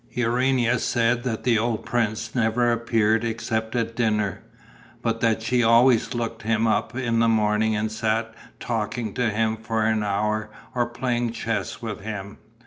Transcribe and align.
Urania 0.13 0.79
said 0.79 1.21
that 1.25 1.43
the 1.43 1.59
old 1.59 1.85
prince 1.85 2.33
never 2.33 2.71
appeared 2.71 3.23
except 3.23 3.75
at 3.75 3.95
dinner, 3.95 4.41
but 5.03 5.21
that 5.21 5.43
she 5.43 5.61
always 5.61 6.15
looked 6.15 6.41
him 6.41 6.65
up 6.65 6.95
in 6.95 7.19
the 7.19 7.27
morning 7.29 7.75
and 7.75 7.91
sat 7.91 8.33
talking 8.59 9.13
to 9.13 9.29
him 9.29 9.55
for 9.57 9.85
an 9.85 10.01
hour 10.01 10.49
or 10.73 10.87
playing 10.87 11.33
chess 11.33 11.83
with 11.83 11.99
him. 12.01 12.39